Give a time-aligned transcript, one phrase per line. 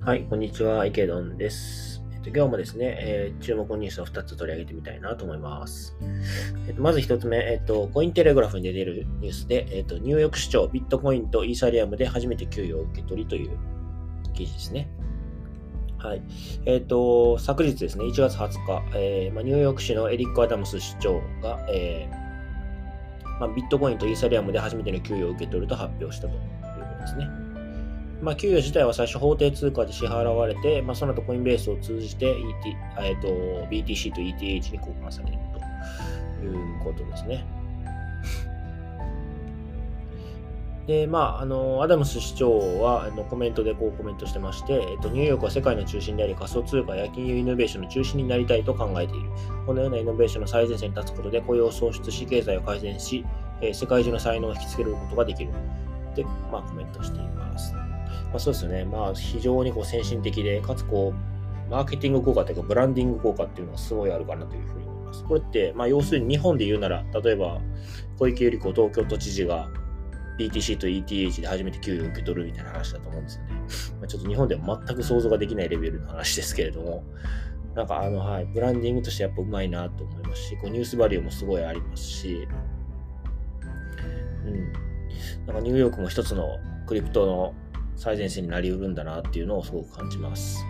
[0.00, 2.02] はい、こんにちは、池ドンです。
[2.12, 5.96] えっと、今日もですね、えー、注目ニュースを2つ取り上げてみたいなと思います。
[6.68, 13.56] えっと、まず1つ目、えっと、コインテレグラフに出ているニュースで、えっと、ニューヨーク市長、ビットコインとイーサリアムで初めて給与を受け取りという
[14.34, 14.90] 記事ですね。
[15.96, 16.22] はい。
[16.66, 22.29] えっ、と、昨日ですね、1月20日、えーま、ニューヨーク市のエリック・アダムス市長が、えー
[23.40, 27.26] まあ、ビットコインとイーサリアムで初めての給与を受け取ると発表したということですね。
[28.20, 32.36] まあ、給与自体は最初法定通貨で支払われて、まあ、その後コインベースを通じて、ET
[33.00, 33.28] えーと、
[33.70, 35.38] BTC と ETH に交換される
[36.38, 37.46] ということですね。
[40.90, 49.30] で、まあ、あの、アダムス市長はあのコメントでこうコメントしてまして、えっと、ニューヨークは世界の中心であり、仮想通貨や金融イノベーションの中心になりたいと考えている。
[49.66, 53.24] このようなイノベーションの最前線に立つことで雇用を創出し、経済を改善し、
[53.60, 55.52] え、世界中の才能を引きつけることができる。
[56.16, 57.72] で、まあ、コメントしています。
[57.72, 57.82] ま
[58.34, 58.84] あ、そうですよね。
[58.84, 65.22] まあ、非常にこう先進的で、かつこう、マーケティング効果というか、ブランディング効果っていうのがすごいあるかなというふうに思います。
[65.22, 67.60] これって、まあ、要するに日本で言うなら、例えば、
[68.18, 69.68] 小池百合子東京都知事が
[70.40, 73.50] BTC と ETH で初めて給与を受け取るみたいな話だと思うんですよね。
[74.00, 77.04] まあ、ちょっと日本では全く想像ができないレベルの話ですけれども、
[77.74, 82.48] なんかあの、はい、ブランディングとしてやっぱうまいなと思いますし、こうニュースバリューもすごいありますし、
[84.46, 84.72] うん。
[85.46, 87.54] なんかニューヨークも一つのクリプトの
[87.96, 90.64] 最前線になりうるんだなっていうのをすごく感じます。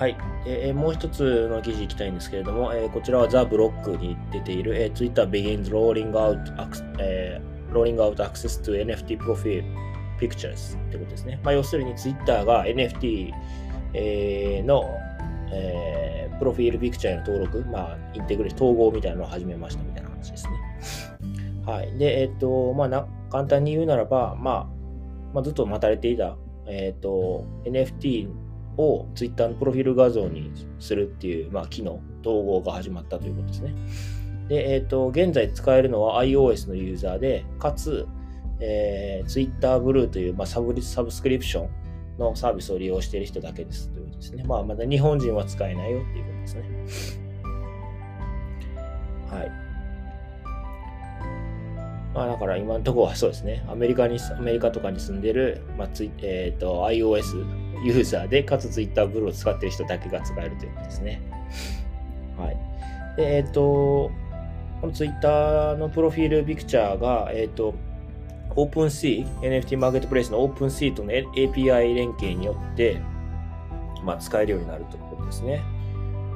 [0.00, 0.16] はい。
[0.46, 6.38] えー、もう一つの記事いきたいんですけれども、えー、こちらはザ・ブロックに出ている、えー、Twitter begins rolling out,
[6.98, 7.38] え、
[7.72, 9.64] rolling out access to NFT profile
[10.18, 11.40] pictures ってことですね。
[11.42, 13.32] まあ、要するに Twitter が NFT、
[13.94, 14.84] えー、の、
[15.52, 20.52] えー、プロフィールピクチャーへの登録、まあ、インテグレーション、統合みたいなのを始めましたみたいな話ですね。
[21.66, 21.98] はい。
[21.98, 24.66] で、えっ、と、まあな、簡単に言うならば、まあ、
[25.32, 28.28] まあ、ずっと待たれていた、えっ、ー、と、NFT
[28.76, 33.74] を Twitter のプロフィール画像にするっていう、まあ、機能、統合が始まったということですね。
[34.50, 38.06] で、えっ、ー、と、現在使えるのは iOS のユーザーで、かつ、
[38.58, 41.70] えー、Twitter Blue という、まあ、サブサブスクリプション
[42.18, 44.42] のサービスを利用している人だけですということですね。
[44.42, 47.30] まあ、まだ日本人は使えないよっていうことですね。
[49.30, 49.50] はい。
[52.12, 61.22] まあだから今のところはそうですね、アメリカに、アメリカとかに住んでる、まあつえっ、ー、と、iOS ユーザーで、かつ Twitter ブルーを使っている人だけが使えるということですね。
[62.36, 62.56] はい。
[63.16, 64.10] で、えっ、ー、と、
[64.80, 67.74] この Twitter のプロフィールピクチャーが、えっ、ー、と、
[68.56, 73.00] OpenSea、NFT マーケットプレイスの OpenSea との API 連携によって、
[74.02, 75.62] まあ、使えるようになるということですね。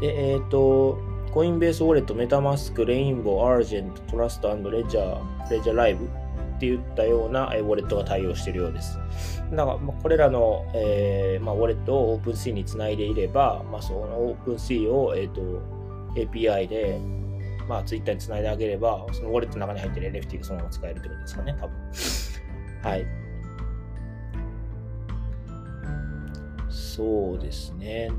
[0.01, 0.99] で、えっ、と、
[1.33, 8.99] コインベースウォレット、メタマスク、レインボー、アージェント、トラストレジャー、レジャーライブっていったようなウォレットが対応しているようです。
[9.51, 15.41] だから、これらの、えーまあ、ウォレットを OpenSea につないでいれば、まあ、その OpenSea を、えーと、
[16.15, 17.01] API で、
[17.69, 21.77] まあ、Twitter につないであげれば、そのウォレットの中に入ってる NFT がそのまま使えるってことですかね、多分。
[22.83, 23.07] はい。
[26.69, 28.11] そうですね。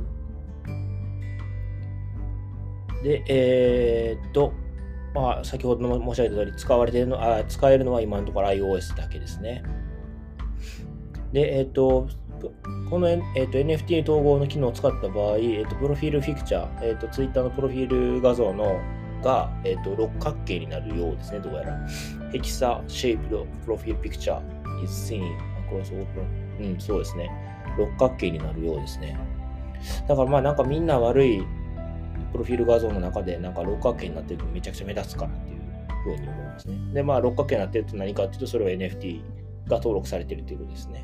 [3.04, 4.54] で、えー、っと、
[5.14, 9.64] まあ、先ほども申し上げた通り、使われてるのあ、使えるのは今のところ iOS だけですね。
[11.32, 12.08] で、えー、っと、
[12.90, 18.80] この、えー、と NFT 統合の機能を使った場合、えー、とプロフィールフィクチャー、えー、と Twitter のプロフィール画像の
[19.25, 21.88] が、えー、と六角形になるようですね、どうやら。
[22.31, 25.24] ヘキサシェイプドプロフィールピクチャー is seen
[25.68, 26.74] across open.
[26.74, 27.31] うん、そうですね。
[27.78, 29.18] 六角形になるようですね。
[30.08, 31.44] だからまあなんかみんな悪い
[32.31, 35.59] プロフィール画像の中でなんか六角形になってるとめちゃくちゃ目立つかなっていう
[36.03, 36.78] ふうに思いますね。
[36.94, 39.22] で、まあ六角形になってると何かっていうと、それは NFT
[39.68, 41.03] が登録されてるっていうことですね。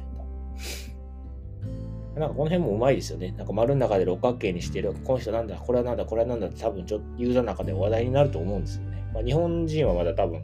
[2.15, 3.33] なんかこの辺もうまいですよね。
[3.37, 9.03] なんか丸の中で六角形にしてる、この人なんだ、これはなんだ、これはなんだって多分ちょっとユーザーの中で話題になると思うんですよね。
[9.13, 10.43] まあ、日本人はまだ多分、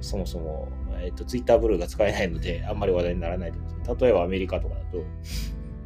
[0.00, 0.68] そもそも、
[1.00, 4.98] えっ、ー、と、Twitter ブルーが使えないので、あんまり話題にならないと思うんです例えばアメリカとかだと、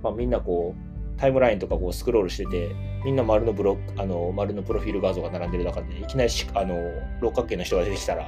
[0.03, 6.77] まあみんなこう、タイムラインとかこうスクロールしてて、みんな丸のブロック、あの、丸のプロフィール画像が並んでる中で、いきなりあの、
[7.21, 8.25] 六角形の人が出てきたら、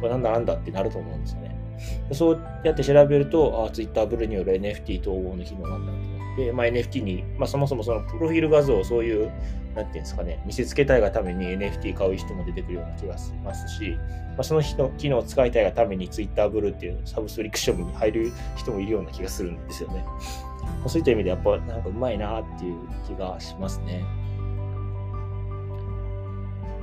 [0.00, 1.63] これなんだなんだってなると思うんですよね。
[2.12, 9.32] そうやって調べると、あ、Twitter ブルによる NFT 統合の機能なんだと思って、まあ、NFT に、まあ、そもそもそのプロフィール画像をそういう、
[9.74, 13.96] なんていうんですかね、見せつけたいがために NFT 買う人も出てくるような気がしますし、
[14.34, 20.04] まあ、その人機能を使いたいがために Twitter ブルっていうサブスクリプションに入る人もいるような気がするんですよね。
[20.86, 24.04] そういった意味でやっぱなんかうまいなっていう気がしますね。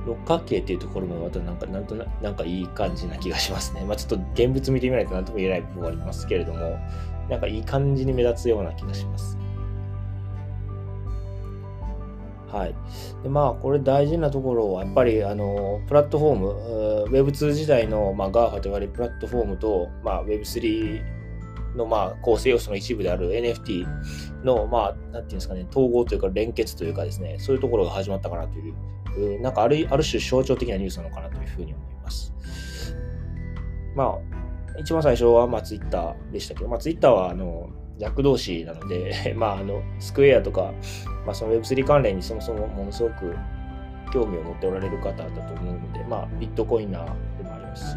[0.06, 3.84] 六角形っていうところもまたなんか、なんとななんかいい感じな気がしますね。
[3.84, 6.78] まあちょっと現物見てみないと何とも言えない部分はありますけれども、
[7.28, 9.38] なんかいい感じに目立つような気がします。
[12.52, 12.74] はい。
[13.22, 21.02] で、まあ、これ大事なところは、やっぱり、あの、プラットフォーム、Web2 時代の、まあ、GAFA と言われるプラットフォームと、まあ、Web3
[21.76, 23.86] の、まあ、構成要素の一部である NFT
[24.44, 28.74] の、まあ、なんていうんですかね、統合というか連結というかですね、そういうところが始まったかなという、
[29.40, 32.32] なんかある、ある種象徴的なニュースなのかなというふうに思います。
[33.94, 37.68] まあ、一番最初は、まあ、Twitter でしたけど、まあ、Twitter は、あの、
[37.98, 40.72] 逆動詞なので、 まあ、あの、スクエアとか、
[41.26, 43.36] まあ、その Web3 関連にそもそもものすごく
[44.12, 47.04] 興味を持っておられる方だと思うので、まあ、ビットコインナー
[47.38, 47.96] でもありますし、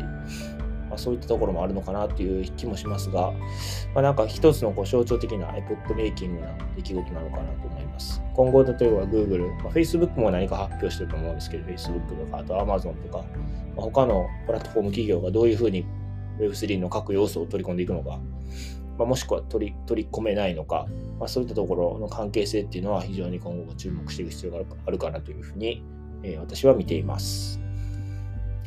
[0.90, 3.32] まあ、そういったところもあるのかなという気もしますが、
[3.94, 7.85] まあ、なんか一つのこう象徴的なエポックメイキングな出来事なのかなと思います。
[8.34, 13.24] 今後、例えば Google、まあ、Facebook も何か発表してると思うんですけど、Facebook とか、あと Amazon とか、
[13.76, 15.86] まあ、他のプラットフォーム企業がどういうふうに
[16.40, 18.20] Web3 の各要素を取り込んでいくのか、
[18.98, 20.86] まあ、もしくは取り取り込めないのか、
[21.20, 25.84] まあ、そういったところの関係性っていうのは非常に今後注目していく必要があるかなというふうに、
[26.24, 27.60] えー、私は見ています。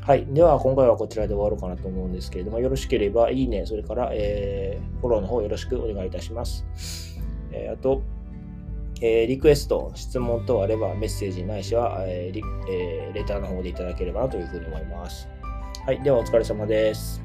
[0.09, 0.25] はい。
[0.25, 6.65] では、今回はこちらで終わろうかなと思うんですけれども、よろしければ、いいね、それから、えー、フォローの方よろしくお願いいたします。
[7.53, 8.03] えー、あと、
[9.01, 15.29] えー、リクエスト、質問等あればメッセージないしは、えーえー、レターの方でいただければなというふうに思います。
[15.87, 16.03] はい。
[16.03, 17.23] では、お疲れ様です。